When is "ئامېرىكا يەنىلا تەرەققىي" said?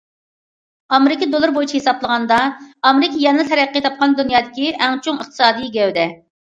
2.63-3.87